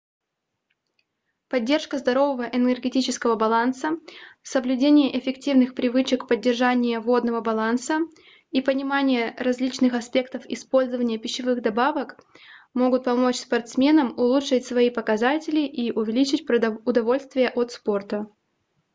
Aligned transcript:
поддержка 1.47 1.99
здорового 1.99 2.47
энергетического 2.51 3.35
баланса 3.35 3.97
соблюдение 4.41 5.15
эффективных 5.15 5.75
привычек 5.75 6.27
поддержания 6.27 6.99
водного 6.99 7.39
баланса 7.41 7.99
и 8.49 8.61
понимание 8.63 9.35
различных 9.37 9.93
аспектов 9.93 10.43
использования 10.47 11.19
пищевых 11.19 11.61
добавок 11.61 12.17
могут 12.73 13.03
помочь 13.03 13.41
спортсменам 13.41 14.17
улучшить 14.17 14.65
свои 14.65 14.89
показатели 14.89 15.59
и 15.67 15.91
увеличить 15.91 16.49
удовольствие 16.49 17.49
от 17.51 17.71
спорта 17.71 18.25